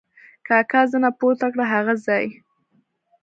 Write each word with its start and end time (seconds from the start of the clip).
کاکا 0.47 0.81
زنه 0.91 1.09
پورته 1.19 1.47
کړه: 1.53 1.65
هغه 1.73 1.93
ځای! 2.05 2.25